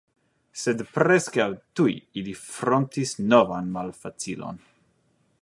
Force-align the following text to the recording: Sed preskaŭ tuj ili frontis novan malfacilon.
Sed 0.61 0.79
preskaŭ 0.95 1.45
tuj 1.81 1.93
ili 2.21 2.33
frontis 2.45 3.13
novan 3.35 3.71
malfacilon. 3.77 4.63